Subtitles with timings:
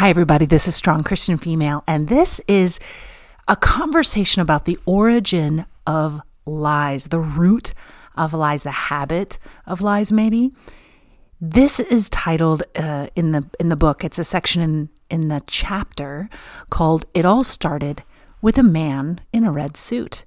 [0.00, 0.46] Hi, everybody.
[0.46, 2.80] This is Strong Christian Female, and this is
[3.48, 7.74] a conversation about the origin of lies, the root
[8.14, 10.52] of lies, the habit of lies, maybe.
[11.38, 14.02] This is titled uh, in the in the book.
[14.02, 16.30] It's a section in in the chapter
[16.70, 18.02] called "It All Started
[18.40, 20.24] with a Man in a Red Suit."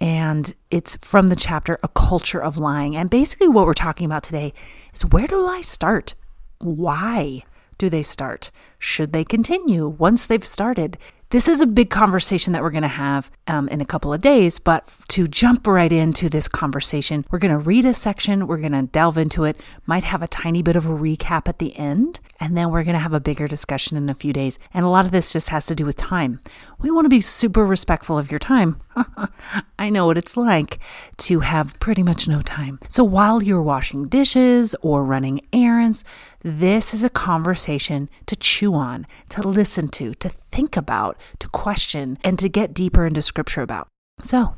[0.00, 2.96] And it's from the chapter A Culture of Lying.
[2.96, 4.52] And basically, what we're talking about today
[4.92, 6.16] is where do lies start?
[6.58, 7.44] Why?
[7.78, 8.50] Do they start?
[8.78, 10.98] Should they continue once they've started?
[11.30, 14.22] This is a big conversation that we're going to have um, in a couple of
[14.22, 18.58] days, but to jump right into this conversation, we're going to read a section, we're
[18.58, 21.76] going to delve into it, might have a tiny bit of a recap at the
[21.76, 24.56] end, and then we're going to have a bigger discussion in a few days.
[24.72, 26.38] And a lot of this just has to do with time.
[26.78, 28.80] We want to be super respectful of your time.
[29.80, 30.78] I know what it's like
[31.18, 32.78] to have pretty much no time.
[32.88, 36.04] So while you're washing dishes or running errands,
[36.42, 42.16] this is a conversation to chew on, to listen to, to think about, to question,
[42.24, 43.88] and to get deeper into scripture about.
[44.22, 44.54] So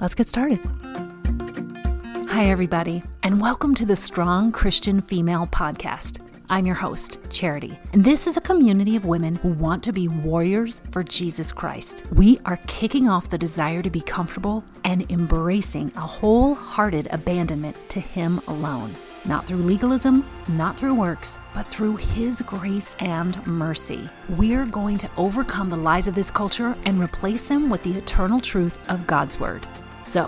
[0.00, 0.58] let's get started.
[2.30, 6.22] Hi, everybody, and welcome to the Strong Christian Female Podcast.
[6.48, 10.08] I'm your host, Charity, and this is a community of women who want to be
[10.08, 12.04] warriors for Jesus Christ.
[12.12, 18.00] We are kicking off the desire to be comfortable and embracing a wholehearted abandonment to
[18.00, 18.94] Him alone
[19.26, 24.08] not through legalism, not through works, but through His grace and mercy.
[24.30, 28.40] We're going to overcome the lies of this culture and replace them with the eternal
[28.40, 29.66] truth of God's Word.
[30.04, 30.26] So,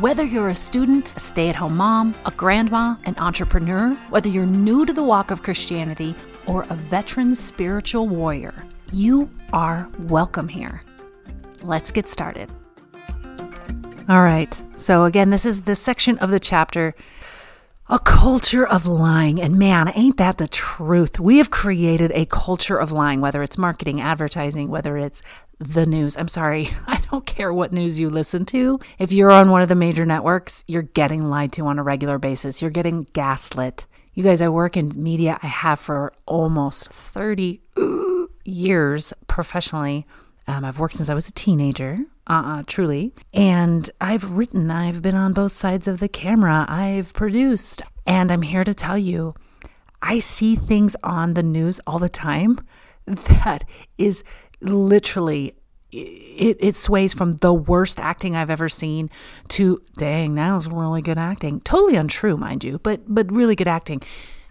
[0.00, 4.46] whether you're a student, a stay at home mom, a grandma, an entrepreneur, whether you're
[4.46, 6.14] new to the walk of Christianity,
[6.46, 8.54] or a veteran spiritual warrior,
[8.92, 10.82] you are welcome here.
[11.62, 12.50] Let's get started.
[14.08, 14.62] All right.
[14.76, 16.94] So, again, this is the section of the chapter
[17.90, 19.40] a culture of lying.
[19.40, 21.18] And man, ain't that the truth?
[21.18, 25.22] We have created a culture of lying, whether it's marketing, advertising, whether it's
[25.58, 26.16] the news.
[26.16, 28.78] I'm sorry, I don't care what news you listen to.
[28.98, 32.18] If you're on one of the major networks, you're getting lied to on a regular
[32.18, 32.60] basis.
[32.60, 33.86] You're getting gaslit.
[34.12, 35.38] You guys, I work in media.
[35.42, 37.62] I have for almost 30
[38.44, 40.06] years professionally.
[40.46, 43.12] Um, I've worked since I was a teenager uh, uh, truly.
[43.32, 48.42] And I've written, I've been on both sides of the camera, I've produced, and I'm
[48.42, 49.34] here to tell you
[50.00, 52.60] I see things on the news all the time
[53.06, 53.64] that
[53.96, 54.22] is
[54.60, 55.54] literally
[55.90, 59.08] it, it sways from the worst acting I've ever seen
[59.48, 61.60] to dang, that was really good acting.
[61.60, 64.02] Totally untrue, mind you, but but really good acting.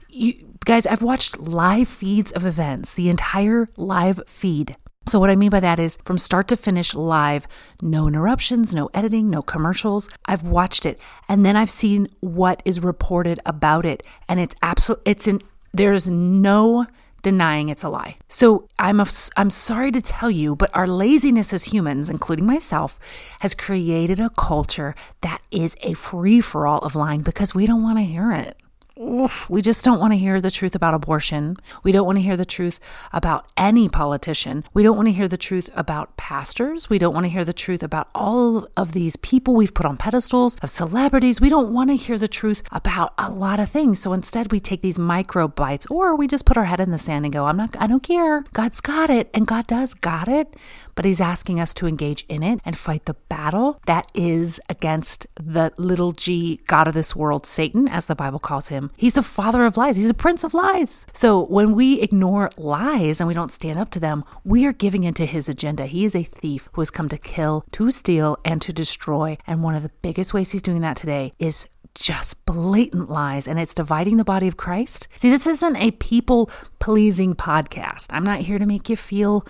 [0.09, 4.77] You guys, I've watched live feeds of events, the entire live feed
[5.07, 7.47] so, what I mean by that is from start to finish live,
[7.81, 10.09] no interruptions, no editing, no commercials.
[10.25, 14.03] I've watched it and then I've seen what is reported about it.
[14.27, 15.41] And it's absolute, it's in,
[15.73, 16.87] there's no
[17.21, 18.17] denying it's a lie.
[18.27, 22.99] So I'm, a, I'm sorry to tell you, but our laziness as humans, including myself,
[23.41, 27.83] has created a culture that is a free for all of lying because we don't
[27.83, 28.57] want to hear it
[28.99, 31.57] oof, we just don't want to hear the truth about abortion.
[31.83, 32.79] We don't want to hear the truth
[33.13, 34.63] about any politician.
[34.73, 36.89] We don't want to hear the truth about pastors.
[36.89, 39.97] We don't want to hear the truth about all of these people we've put on
[39.97, 41.41] pedestals of celebrities.
[41.41, 43.99] We don't want to hear the truth about a lot of things.
[43.99, 46.97] So instead, we take these micro bites or we just put our head in the
[46.97, 48.43] sand and go, I'm not, I don't care.
[48.53, 49.29] God's got it.
[49.33, 50.55] And God does got it
[50.97, 55.27] but he's asking us to engage in it and fight the battle that is against
[55.35, 58.89] the little g God of this world, Satan, as the Bible calls him.
[58.97, 61.05] He's the father of lies, he's a prince of lies.
[61.13, 65.03] So when we ignore lies and we don't stand up to them, we are giving
[65.03, 65.85] into his agenda.
[65.85, 69.37] He is a thief who has come to kill, to steal, and to destroy.
[69.45, 73.59] And one of the biggest ways he's doing that today is just blatant lies and
[73.59, 75.07] it's dividing the body of Christ.
[75.15, 78.07] See, this isn't a people pleasing podcast.
[78.11, 79.45] I'm not here to make you feel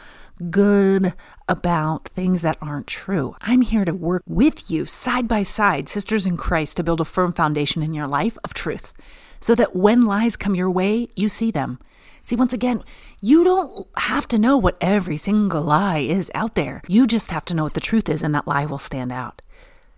[0.49, 1.13] good
[1.47, 3.35] about things that aren't true.
[3.41, 7.05] I'm here to work with you side by side, sisters in Christ, to build a
[7.05, 8.93] firm foundation in your life of truth
[9.39, 11.79] so that when lies come your way, you see them.
[12.21, 12.83] See, once again,
[13.21, 16.81] you don't have to know what every single lie is out there.
[16.87, 19.41] You just have to know what the truth is, and that lie will stand out.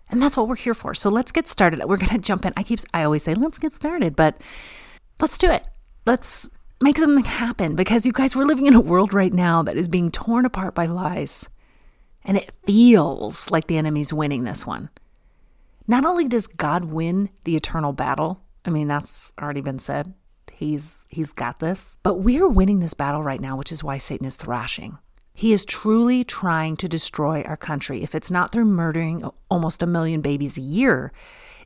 [0.09, 0.93] And that's what we're here for.
[0.93, 1.83] So let's get started.
[1.85, 2.53] We're going to jump in.
[2.55, 4.37] I keep I always say let's get started, but
[5.19, 5.65] let's do it.
[6.05, 6.49] Let's
[6.81, 9.89] make something happen because you guys we're living in a world right now that is
[9.89, 11.49] being torn apart by lies.
[12.23, 14.89] And it feels like the enemy's winning this one.
[15.87, 20.13] Not only does God win the eternal battle, I mean that's already been said.
[20.51, 21.97] He's he's got this.
[22.03, 24.97] But we're winning this battle right now, which is why Satan is thrashing.
[25.33, 28.03] He is truly trying to destroy our country.
[28.03, 31.13] If it's not through murdering almost a million babies a year,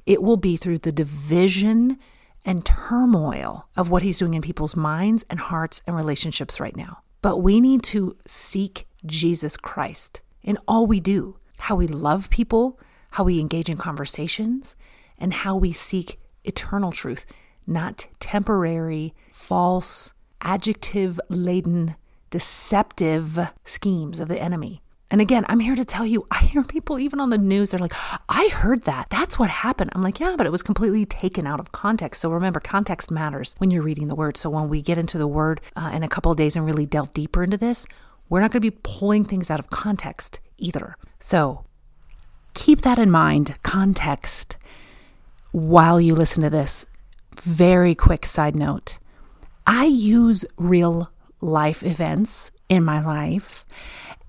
[0.06, 1.98] it will be through the division
[2.46, 7.00] and turmoil of what he's doing in people's minds and hearts and relationships right now.
[7.22, 12.78] but we need to seek Jesus Christ in all we do how we love people,
[13.12, 14.76] how we engage in conversations,
[15.18, 17.26] and how we seek eternal truth,
[17.66, 21.96] not temporary, false, adjective laden,
[22.30, 24.83] deceptive schemes of the enemy.
[25.14, 27.80] And again, I'm here to tell you, I hear people even on the news, they're
[27.80, 27.94] like,
[28.28, 29.12] I heard that.
[29.12, 29.92] That's what happened.
[29.94, 32.20] I'm like, yeah, but it was completely taken out of context.
[32.20, 34.38] So remember, context matters when you're reading the word.
[34.38, 36.88] So when we get into the word uh, in a couple of days and really
[36.88, 37.86] delve deeper into this,
[38.28, 40.98] we're not going to be pulling things out of context either.
[41.20, 41.64] So
[42.56, 44.58] keep that in mind, context,
[45.52, 46.88] while you listen to this.
[47.40, 48.98] Very quick side note
[49.68, 53.64] I use real life events in my life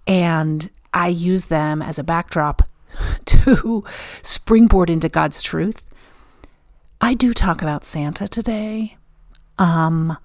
[0.07, 2.63] and I use them as a backdrop
[3.25, 3.85] to
[4.23, 5.87] springboard into God's truth.
[7.01, 8.97] I do talk about Santa today.
[9.59, 10.17] Um,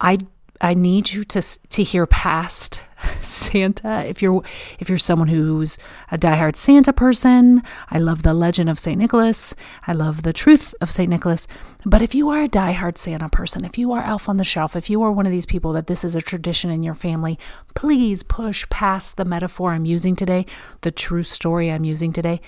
[0.00, 0.18] I
[0.60, 2.82] I need you to to hear past
[3.24, 4.04] Santa.
[4.06, 4.42] If you're
[4.78, 5.78] if you're someone who's
[6.10, 9.54] a diehard Santa person, I love the legend of Saint Nicholas.
[9.86, 11.46] I love the truth of Saint Nicholas.
[11.84, 14.76] But if you are a diehard Santa person, if you are elf on the shelf,
[14.76, 17.38] if you are one of these people that this is a tradition in your family,
[17.74, 20.46] please push past the metaphor I'm using today,
[20.82, 22.40] the true story I'm using today,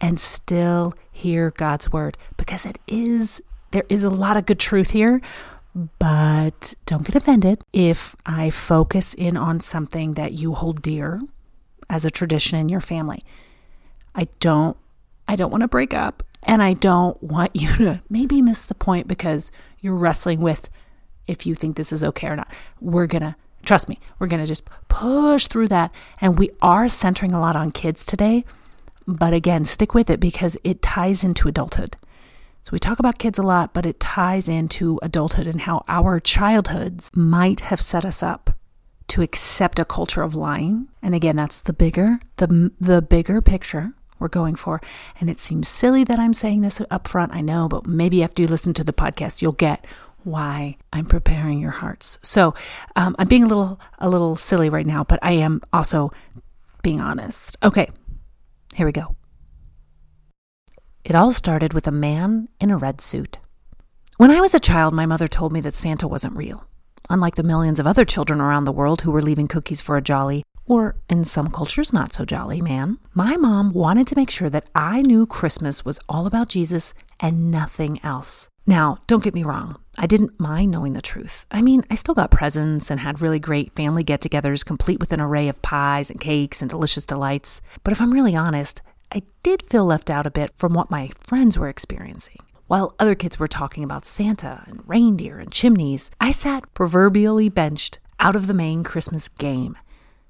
[0.00, 3.42] and still hear God's word because it is
[3.72, 5.20] there is a lot of good truth here
[5.74, 11.22] but don't get offended if I focus in on something that you hold dear
[11.88, 13.24] as a tradition in your family.
[14.14, 14.76] I don't
[15.26, 18.74] I don't want to break up and I don't want you to maybe miss the
[18.74, 20.68] point because you're wrestling with
[21.26, 22.52] if you think this is okay or not.
[22.80, 26.88] We're going to trust me, we're going to just push through that and we are
[26.88, 28.44] centering a lot on kids today.
[29.06, 31.96] But again, stick with it because it ties into adulthood.
[32.62, 36.20] So we talk about kids a lot, but it ties into adulthood and how our
[36.20, 38.50] childhoods might have set us up
[39.08, 40.88] to accept a culture of lying.
[41.02, 44.80] And again, that's the bigger, the the bigger picture we're going for.
[45.20, 48.40] And it seems silly that I'm saying this up front, I know, but maybe after
[48.40, 49.84] you listen to the podcast, you'll get
[50.22, 52.20] why I'm preparing your hearts.
[52.22, 52.54] So
[52.94, 56.12] um, I'm being a little a little silly right now, but I am also
[56.82, 57.58] being honest.
[57.62, 57.90] Okay,
[58.74, 59.16] here we go.
[61.04, 63.38] It all started with a man in a red suit.
[64.18, 66.68] When I was a child, my mother told me that Santa wasn't real.
[67.10, 70.02] Unlike the millions of other children around the world who were leaving cookies for a
[70.02, 74.48] jolly, or in some cultures, not so jolly man, my mom wanted to make sure
[74.50, 78.46] that I knew Christmas was all about Jesus and nothing else.
[78.64, 81.46] Now, don't get me wrong, I didn't mind knowing the truth.
[81.50, 85.12] I mean, I still got presents and had really great family get togethers, complete with
[85.12, 87.60] an array of pies and cakes and delicious delights.
[87.82, 88.80] But if I'm really honest,
[89.14, 92.38] I did feel left out a bit from what my friends were experiencing.
[92.66, 97.98] While other kids were talking about Santa and reindeer and chimneys, I sat proverbially benched
[98.18, 99.76] out of the main Christmas game.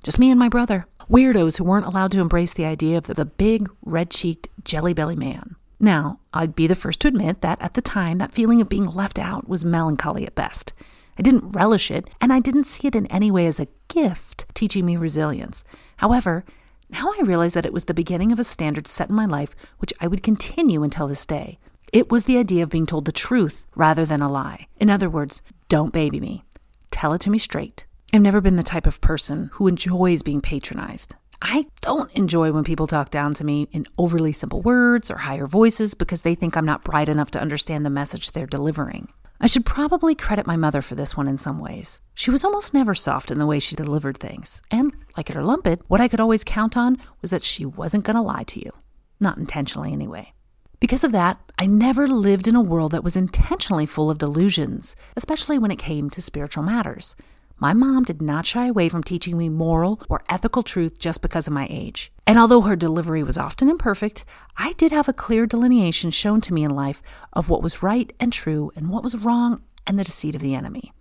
[0.03, 0.87] Just me and my brother.
[1.09, 5.15] Weirdos who weren't allowed to embrace the idea of the big, red cheeked, jelly belly
[5.15, 5.55] man.
[5.79, 8.87] Now, I'd be the first to admit that at the time, that feeling of being
[8.87, 10.73] left out was melancholy at best.
[11.17, 14.47] I didn't relish it, and I didn't see it in any way as a gift
[14.55, 15.63] teaching me resilience.
[15.99, 16.45] However,
[16.93, 19.57] now I realize that it was the beginning of a standard set in my life
[19.79, 21.59] which I would continue until this day.
[21.93, 24.67] It was the idea of being told the truth rather than a lie.
[24.79, 26.45] In other words, don't baby me.
[26.91, 27.87] Tell it to me straight.
[28.13, 31.15] I've never been the type of person who enjoys being patronized.
[31.41, 35.47] I don't enjoy when people talk down to me in overly simple words or higher
[35.47, 39.09] voices because they think I'm not bright enough to understand the message they're delivering.
[39.45, 42.01] I should probably credit my mother for this one in some ways.
[42.15, 44.63] She was almost never soft in the way she delivered things.
[44.71, 47.67] And, like it or lump it, what I could always count on was that she
[47.67, 48.71] wasn't going to lie to you.
[49.19, 50.33] Not intentionally, anyway.
[50.79, 54.95] Because of that, I never lived in a world that was intentionally full of delusions,
[55.17, 57.17] especially when it came to spiritual matters.
[57.59, 61.49] My mom did not shy away from teaching me moral or ethical truth just because
[61.49, 62.12] of my age.
[62.27, 64.25] And although her delivery was often imperfect,
[64.57, 67.03] I did have a clear delineation shown to me in life
[67.33, 70.55] of what was right and true and what was wrong and the deceit of the
[70.55, 70.93] enemy.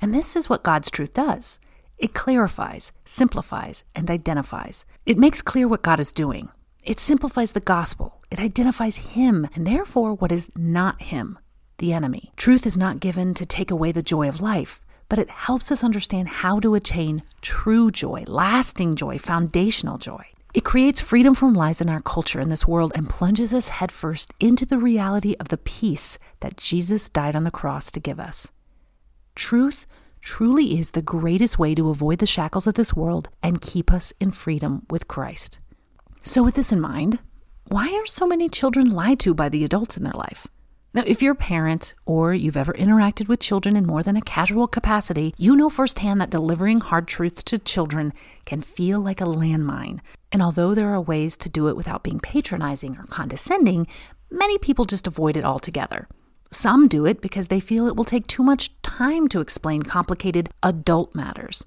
[0.00, 1.60] And this is what God's truth does
[1.98, 4.86] it clarifies, simplifies, and identifies.
[5.04, 6.48] It makes clear what God is doing.
[6.84, 8.20] It simplifies the gospel.
[8.30, 11.38] It identifies Him and therefore what is not Him,
[11.78, 12.30] the enemy.
[12.36, 15.82] Truth is not given to take away the joy of life but it helps us
[15.82, 20.24] understand how to attain true joy, lasting joy, foundational joy.
[20.54, 24.32] It creates freedom from lies in our culture in this world and plunges us headfirst
[24.40, 28.50] into the reality of the peace that Jesus died on the cross to give us.
[29.34, 29.86] Truth
[30.22, 34.12] truly is the greatest way to avoid the shackles of this world and keep us
[34.20, 35.58] in freedom with Christ.
[36.22, 37.18] So, with this in mind,
[37.68, 40.46] why are so many children lied to by the adults in their life?
[40.98, 44.20] Now, if you're a parent or you've ever interacted with children in more than a
[44.20, 48.12] casual capacity, you know firsthand that delivering hard truths to children
[48.46, 50.00] can feel like a landmine.
[50.32, 53.86] And although there are ways to do it without being patronizing or condescending,
[54.28, 56.08] many people just avoid it altogether.
[56.50, 60.50] Some do it because they feel it will take too much time to explain complicated
[60.64, 61.64] adult matters.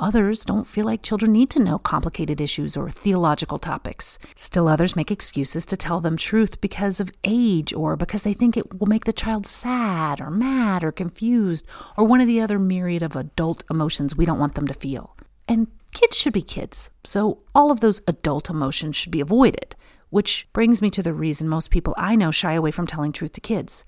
[0.00, 4.16] Others don't feel like children need to know complicated issues or theological topics.
[4.36, 8.56] Still others make excuses to tell them truth because of age or because they think
[8.56, 12.60] it will make the child sad or mad or confused or one of the other
[12.60, 15.16] myriad of adult emotions we don't want them to feel.
[15.48, 19.74] And kids should be kids, so all of those adult emotions should be avoided,
[20.10, 23.32] which brings me to the reason most people I know shy away from telling truth
[23.32, 23.84] to kids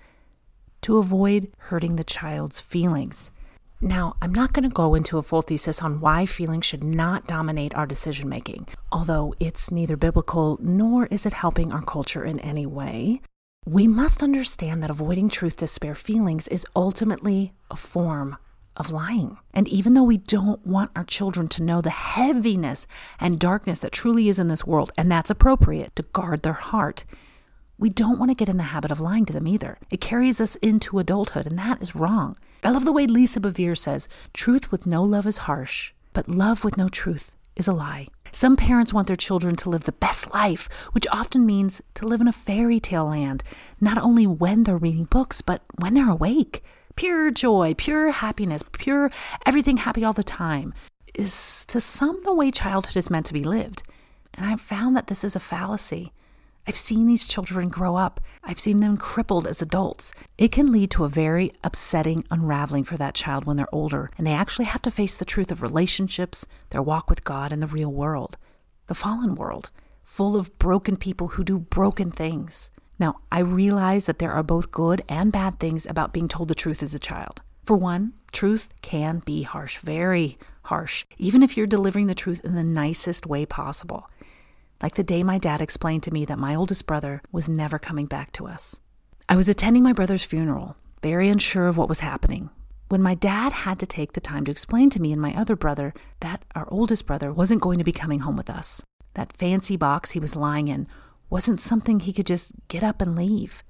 [0.82, 3.30] to avoid hurting the child's feelings.
[3.82, 7.26] Now, I'm not going to go into a full thesis on why feelings should not
[7.26, 12.40] dominate our decision making, although it's neither biblical nor is it helping our culture in
[12.40, 13.22] any way.
[13.64, 18.36] We must understand that avoiding truth to spare feelings is ultimately a form
[18.76, 19.38] of lying.
[19.54, 22.86] And even though we don't want our children to know the heaviness
[23.18, 27.06] and darkness that truly is in this world, and that's appropriate to guard their heart,
[27.78, 29.78] we don't want to get in the habit of lying to them either.
[29.90, 32.36] It carries us into adulthood, and that is wrong.
[32.62, 36.62] I love the way Lisa Bevere says truth with no love is harsh, but love
[36.62, 38.08] with no truth is a lie.
[38.32, 42.20] Some parents want their children to live the best life, which often means to live
[42.20, 43.42] in a fairy tale land,
[43.80, 46.62] not only when they're reading books, but when they're awake.
[46.96, 49.10] Pure joy, pure happiness, pure
[49.46, 50.74] everything happy all the time
[51.14, 53.82] is to some the way childhood is meant to be lived.
[54.34, 56.12] And I've found that this is a fallacy.
[56.66, 58.20] I've seen these children grow up.
[58.44, 60.12] I've seen them crippled as adults.
[60.38, 64.26] It can lead to a very upsetting unraveling for that child when they're older and
[64.26, 67.66] they actually have to face the truth of relationships, their walk with God, and the
[67.66, 68.36] real world,
[68.86, 69.70] the fallen world,
[70.04, 72.70] full of broken people who do broken things.
[72.98, 76.54] Now, I realize that there are both good and bad things about being told the
[76.54, 77.40] truth as a child.
[77.64, 82.54] For one, truth can be harsh, very harsh, even if you're delivering the truth in
[82.54, 84.06] the nicest way possible
[84.82, 88.06] like the day my dad explained to me that my oldest brother was never coming
[88.06, 88.80] back to us.
[89.28, 92.50] I was attending my brother's funeral, very unsure of what was happening,
[92.88, 95.54] when my dad had to take the time to explain to me and my other
[95.54, 98.82] brother that our oldest brother wasn't going to be coming home with us.
[99.14, 100.88] That fancy box he was lying in
[101.28, 103.62] wasn't something he could just get up and leave.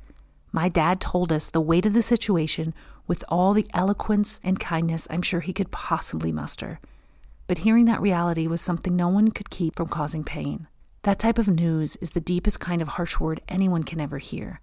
[0.52, 2.75] My dad told us the weight of the situation
[3.07, 6.81] with all the eloquence and kindness I'm sure he could possibly muster.
[7.47, 10.67] But hearing that reality was something no one could keep from causing pain.
[11.02, 14.61] That type of news is the deepest kind of harsh word anyone can ever hear.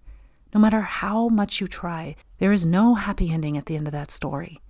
[0.53, 3.91] No matter how much you try, there is no happy ending at the end of
[3.93, 4.61] that story.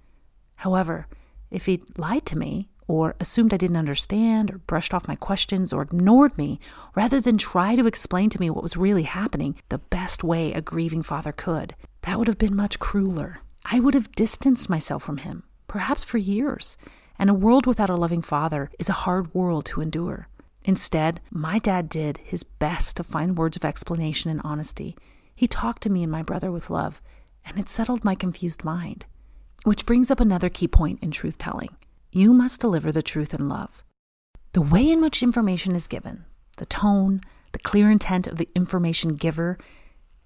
[0.55, 1.07] However,
[1.51, 5.73] if he lied to me, or assumed I didn't understand, or brushed off my questions,
[5.73, 6.61] or ignored me,
[6.95, 10.61] rather than try to explain to me what was really happening the best way a
[10.61, 13.39] grieving father could, that would have been much crueler.
[13.65, 16.77] I would have distanced myself from him, perhaps for years.
[17.19, 20.29] And a world without a loving father is a hard world to endure.
[20.67, 24.97] Instead, my dad did his best to find words of explanation and honesty.
[25.33, 27.01] He talked to me and my brother with love,
[27.45, 29.05] and it settled my confused mind.
[29.63, 31.69] Which brings up another key point in truth telling
[32.11, 33.81] you must deliver the truth in love.
[34.51, 36.25] The way in which information is given,
[36.57, 37.21] the tone,
[37.53, 39.57] the clear intent of the information giver,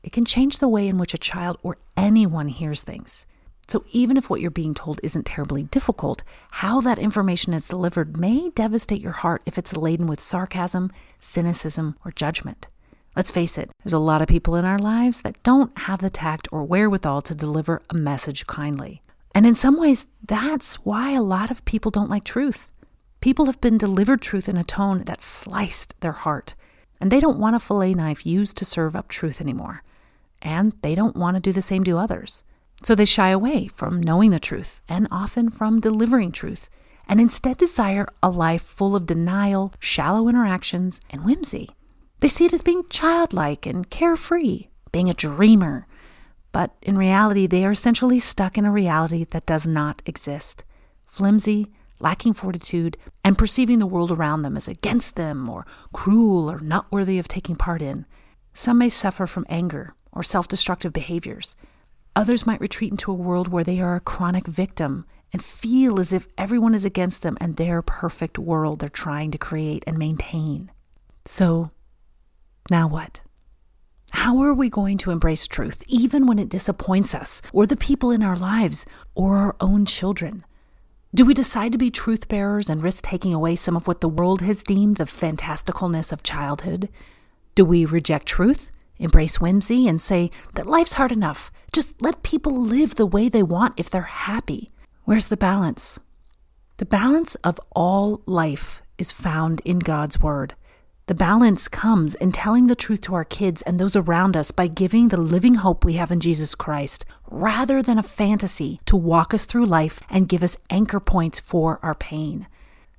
[0.01, 3.27] it can change the way in which a child or anyone hears things.
[3.71, 8.19] So, even if what you're being told isn't terribly difficult, how that information is delivered
[8.19, 12.67] may devastate your heart if it's laden with sarcasm, cynicism, or judgment.
[13.15, 16.09] Let's face it, there's a lot of people in our lives that don't have the
[16.09, 19.01] tact or wherewithal to deliver a message kindly.
[19.33, 22.73] And in some ways, that's why a lot of people don't like truth.
[23.21, 26.55] People have been delivered truth in a tone that sliced their heart,
[26.99, 29.81] and they don't want a fillet knife used to serve up truth anymore.
[30.41, 32.43] And they don't want to do the same to others.
[32.83, 36.69] So they shy away from knowing the truth and often from delivering truth,
[37.07, 41.69] and instead desire a life full of denial, shallow interactions, and whimsy.
[42.19, 45.87] They see it as being childlike and carefree, being a dreamer.
[46.51, 50.63] But in reality, they are essentially stuck in a reality that does not exist
[51.05, 51.67] flimsy,
[51.99, 56.89] lacking fortitude, and perceiving the world around them as against them or cruel or not
[56.89, 58.05] worthy of taking part in.
[58.53, 61.55] Some may suffer from anger or self destructive behaviors.
[62.15, 66.11] Others might retreat into a world where they are a chronic victim and feel as
[66.11, 70.71] if everyone is against them and their perfect world they're trying to create and maintain.
[71.25, 71.71] So,
[72.69, 73.21] now what?
[74.11, 78.11] How are we going to embrace truth, even when it disappoints us, or the people
[78.11, 80.43] in our lives, or our own children?
[81.15, 84.09] Do we decide to be truth bearers and risk taking away some of what the
[84.09, 86.89] world has deemed the fantasticalness of childhood?
[87.55, 88.69] Do we reject truth
[89.01, 91.51] embrace whimsy, and say that life's hard enough.
[91.71, 94.71] Just let people live the way they want if they're happy.
[95.05, 95.99] Where's the balance?
[96.77, 100.53] The balance of all life is found in God's Word.
[101.05, 104.67] The balance comes in telling the truth to our kids and those around us by
[104.67, 109.33] giving the living hope we have in Jesus Christ, rather than a fantasy to walk
[109.33, 112.47] us through life and give us anchor points for our pain.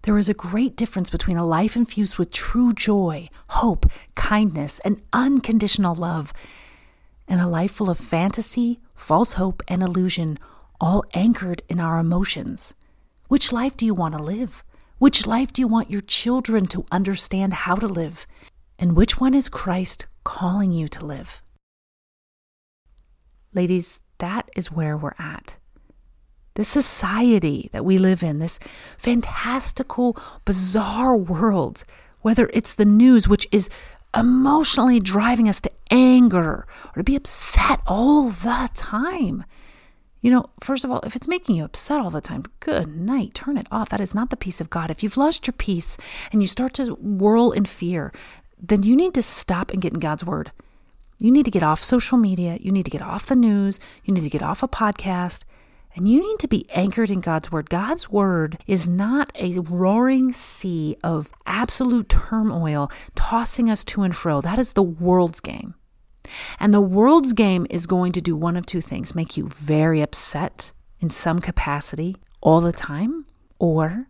[0.03, 5.03] There is a great difference between a life infused with true joy, hope, kindness, and
[5.13, 6.33] unconditional love,
[7.33, 10.39] and a life full of fantasy, false hope, and illusion,
[10.79, 12.75] all anchored in our emotions.
[13.29, 14.63] Which life do you want to live?
[14.99, 18.27] Which life do you want your children to understand how to live?
[18.79, 21.41] And which one is Christ calling you to live?
[23.55, 25.57] Ladies, that is where we're at
[26.55, 28.59] this society that we live in, this
[28.99, 31.83] fantastical, bizarre world,
[32.21, 33.71] whether it's the news, which is
[34.15, 39.45] emotionally driving us to anger or to be upset all the time.
[40.21, 43.35] You know, first of all, if it's making you upset all the time, good night,
[43.35, 43.89] turn it off.
[43.89, 44.91] That is not the peace of God.
[44.91, 45.99] If you've lost your peace
[46.31, 48.13] and you start to whirl in fear,
[48.61, 50.53] then you need to stop and get in God's word.
[51.19, 52.57] You need to get off social media.
[52.61, 53.81] You need to get off the news.
[54.05, 55.43] You need to get off a podcast
[55.95, 57.69] and you need to be anchored in God's word.
[57.69, 64.41] God's word is not a roaring sea of absolute turmoil tossing us to and fro.
[64.41, 65.75] That is the world's game.
[66.59, 70.01] And the world's game is going to do one of two things make you very
[70.01, 73.27] upset in some capacity all the time,
[73.59, 74.07] or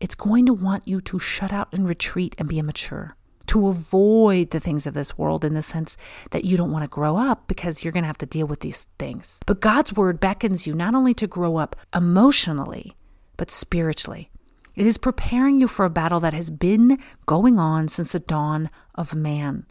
[0.00, 3.17] it's going to want you to shut out and retreat and be immature
[3.48, 5.96] to avoid the things of this world in the sense
[6.30, 8.60] that you don't want to grow up because you're going to have to deal with
[8.60, 9.40] these things.
[9.46, 12.96] But God's word beckons you not only to grow up emotionally,
[13.36, 14.30] but spiritually.
[14.76, 18.70] It is preparing you for a battle that has been going on since the dawn
[18.94, 19.66] of man.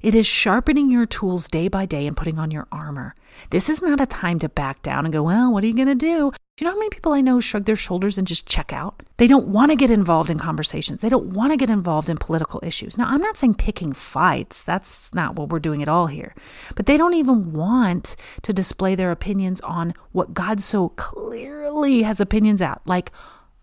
[0.00, 3.14] It is sharpening your tools day by day and putting on your armor.
[3.50, 5.86] This is not a time to back down and go, well, what are you going
[5.88, 6.32] to do?
[6.56, 9.02] Do you know how many people I know shrug their shoulders and just check out?
[9.18, 11.02] They don't want to get involved in conversations.
[11.02, 12.96] They don't want to get involved in political issues.
[12.96, 14.62] Now, I'm not saying picking fights.
[14.62, 16.34] That's not what we're doing at all here.
[16.74, 22.20] But they don't even want to display their opinions on what God so clearly has
[22.20, 23.12] opinions at, like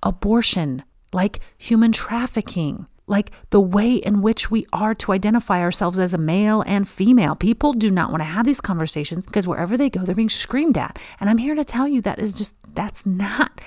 [0.04, 6.14] abortion, like human trafficking, like the way in which we are to identify ourselves as
[6.14, 7.36] a male and female.
[7.36, 10.78] People do not want to have these conversations because wherever they go, they're being screamed
[10.78, 10.98] at.
[11.20, 13.62] And I'm here to tell you that is just, that's not,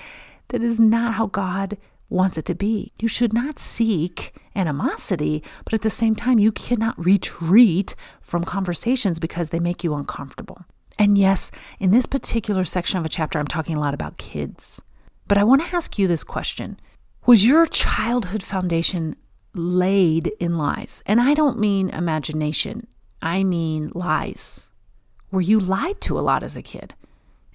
[0.49, 1.77] that is not how God
[2.09, 2.93] wants it to be.
[2.99, 9.19] You should not seek animosity, but at the same time, you cannot retreat from conversations
[9.19, 10.65] because they make you uncomfortable.
[10.97, 14.81] And yes, in this particular section of a chapter, I'm talking a lot about kids.
[15.27, 16.79] But I want to ask you this question
[17.25, 19.15] Was your childhood foundation
[19.57, 21.03] laid in lies.
[21.05, 22.87] And I don't mean imagination,
[23.21, 24.69] I mean lies.
[25.31, 26.93] Were you lied to a lot as a kid?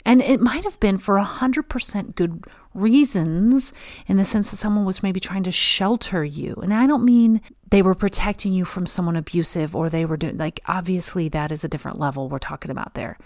[0.05, 3.73] And it might have been for 100% good reasons
[4.07, 6.55] in the sense that someone was maybe trying to shelter you.
[6.63, 10.39] And I don't mean they were protecting you from someone abusive or they were doing,
[10.39, 13.17] like, obviously, that is a different level we're talking about there.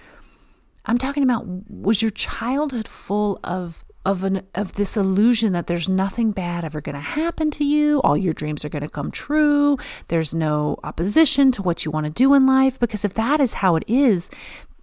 [0.84, 5.88] I'm talking about was your childhood full of of an of this illusion that there's
[5.88, 8.00] nothing bad ever going to happen to you.
[8.02, 9.76] All your dreams are going to come true.
[10.06, 13.54] There's no opposition to what you want to do in life because if that is
[13.54, 14.30] how it is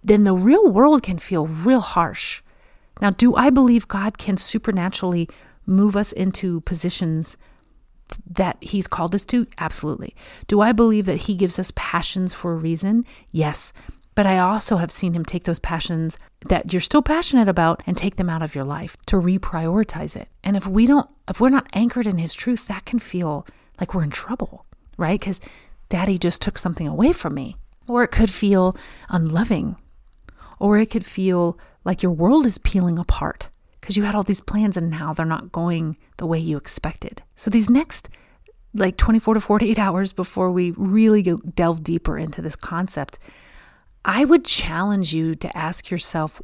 [0.06, 2.42] then the real world can feel real harsh.
[3.00, 5.28] Now do i believe god can supernaturally
[5.64, 7.38] move us into positions
[8.30, 9.46] that he's called us to?
[9.56, 10.14] Absolutely.
[10.48, 13.06] Do i believe that he gives us passions for a reason?
[13.32, 13.72] Yes
[14.14, 17.96] but I also have seen him take those passions that you're still passionate about and
[17.96, 20.28] take them out of your life to reprioritize it.
[20.42, 23.46] And if we don't, if we're not anchored in his truth, that can feel
[23.80, 25.18] like we're in trouble, right?
[25.18, 25.40] Because
[25.88, 27.56] daddy just took something away from me.
[27.86, 28.76] Or it could feel
[29.08, 29.76] unloving.
[30.58, 33.48] Or it could feel like your world is peeling apart
[33.80, 37.22] because you had all these plans and now they're not going the way you expected.
[37.36, 38.08] So these next
[38.72, 43.18] like 24 to 48 hours before we really go delve deeper into this concept,
[44.04, 46.42] I would challenge you to ask yourself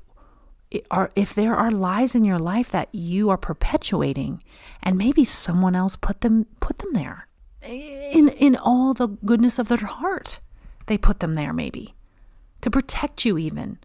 [0.71, 4.43] if there are lies in your life that you are perpetuating
[4.83, 7.27] and maybe someone else put them put them there.
[7.63, 10.41] In in all the goodness of their heart
[10.87, 11.95] they put them there maybe.
[12.63, 13.79] To protect you even.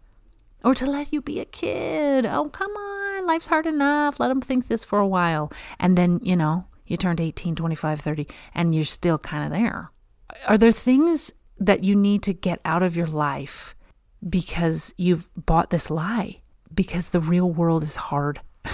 [0.63, 2.25] Or to let you be a kid.
[2.25, 4.19] Oh come on life's hard enough.
[4.19, 5.51] Let them think this for a while.
[5.79, 9.91] And then you know you turned 18 25 30 and you're still kind of there.
[10.47, 13.75] Are there things that you need to get out of your life
[14.27, 16.41] because you've bought this lie,
[16.73, 18.41] because the real world is hard.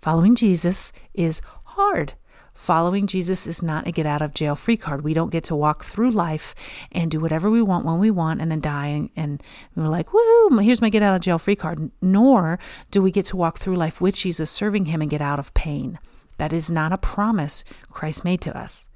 [0.00, 2.14] Following Jesus is hard.
[2.54, 5.04] Following Jesus is not a get out of jail free card.
[5.04, 6.56] We don't get to walk through life
[6.90, 9.42] and do whatever we want when we want and then die and, and
[9.76, 11.92] we're like, woo, here's my get out of jail free card.
[12.02, 12.58] Nor
[12.90, 15.54] do we get to walk through life with Jesus, serving him and get out of
[15.54, 16.00] pain.
[16.38, 18.88] That is not a promise Christ made to us.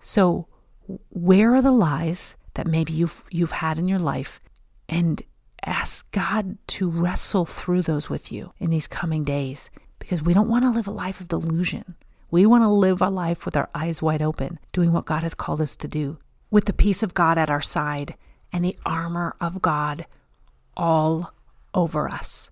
[0.00, 0.48] So,
[1.10, 4.40] where are the lies that maybe you've you've had in your life
[4.88, 5.22] and
[5.64, 10.48] ask God to wrestle through those with you in these coming days because we don't
[10.48, 11.96] want to live a life of delusion.
[12.30, 15.34] We want to live a life with our eyes wide open, doing what God has
[15.34, 16.18] called us to do,
[16.50, 18.14] with the peace of God at our side
[18.52, 20.06] and the armor of God
[20.76, 21.32] all
[21.72, 22.50] over us.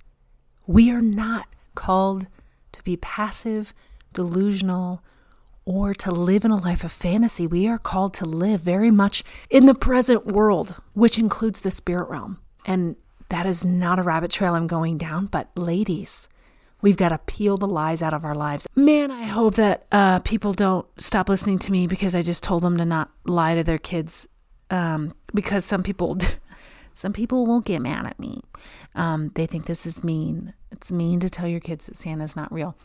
[0.66, 2.29] We are not called
[2.73, 3.75] to be passive,
[4.12, 5.03] delusional,
[5.64, 7.46] or to live in a life of fantasy.
[7.46, 12.09] We are called to live very much in the present world, which includes the spirit
[12.09, 12.38] realm.
[12.66, 12.96] And
[13.29, 16.29] that is not a rabbit trail I'm going down, but ladies,
[16.83, 18.66] We've got to peel the lies out of our lives.
[18.75, 22.64] Man, I hope that uh, people don't stop listening to me because I just told
[22.64, 24.27] them to not lie to their kids.
[24.68, 26.18] Um, because some people,
[26.94, 28.42] some people won't get mad at me.
[28.96, 30.55] Um, they think this is mean.
[30.72, 32.77] It's mean to tell your kids that Santa's not real.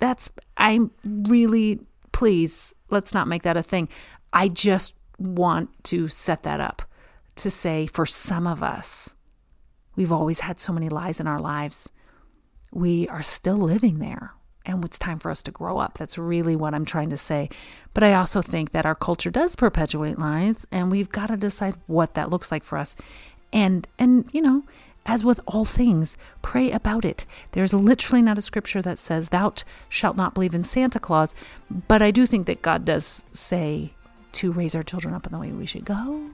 [0.00, 1.80] That's I really
[2.18, 3.88] please let's not make that a thing.
[4.32, 6.82] I just want to set that up
[7.36, 9.14] to say for some of us,
[9.94, 11.92] we've always had so many lies in our lives
[12.72, 14.32] we are still living there.
[14.66, 15.96] And it's time for us to grow up.
[15.96, 17.50] That's really what I'm trying to say.
[17.94, 21.76] But I also think that our culture does perpetuate lies, and we've got to decide
[21.86, 22.96] what that looks like for us.
[23.52, 24.64] And, and you know,
[25.08, 27.24] as with all things, pray about it.
[27.52, 29.54] There's literally not a scripture that says, Thou
[29.88, 31.34] shalt not believe in Santa Claus.
[31.88, 33.94] But I do think that God does say
[34.32, 36.28] to raise our children up in the way we should go.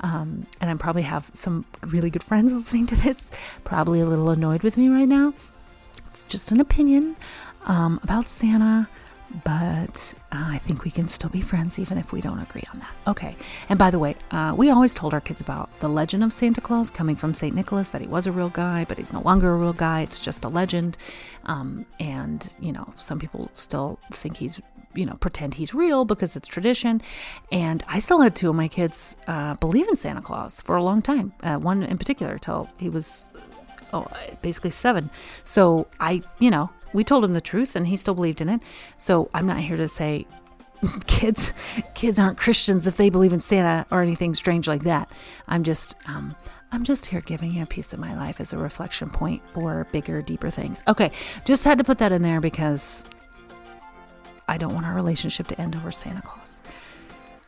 [0.00, 3.30] Um, and I probably have some really good friends listening to this,
[3.62, 5.32] probably a little annoyed with me right now.
[6.08, 7.16] It's just an opinion
[7.66, 8.88] um, about Santa,
[9.44, 12.80] but uh, I think we can still be friends even if we don't agree on
[12.80, 12.90] that.
[13.06, 13.36] Okay.
[13.68, 16.60] And by the way, uh, we always told our kids about the legend of Santa
[16.60, 17.54] Claus coming from St.
[17.54, 20.02] Nicholas, that he was a real guy, but he's no longer a real guy.
[20.02, 20.96] It's just a legend.
[21.44, 24.60] Um, and, you know, some people still think he's
[24.94, 27.00] you know, pretend he's real because it's tradition.
[27.52, 30.82] And I still had two of my kids uh, believe in Santa Claus for a
[30.82, 31.32] long time.
[31.42, 33.28] Uh, one in particular, till he was
[33.92, 34.06] oh,
[34.42, 35.10] basically seven.
[35.44, 38.60] So I, you know, we told him the truth and he still believed in it.
[38.96, 40.26] So I'm not here to say
[41.06, 41.52] kids
[41.94, 45.10] kids aren't Christians if they believe in Santa or anything strange like that.
[45.46, 46.34] I'm just um,
[46.70, 49.86] I'm just here giving you a piece of my life as a reflection point for
[49.90, 50.82] bigger, deeper things.
[50.86, 51.10] Okay,
[51.44, 53.04] just had to put that in there because
[54.48, 56.60] I don't want our relationship to end over Santa Claus.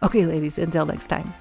[0.03, 1.35] Okay, ladies, until next time.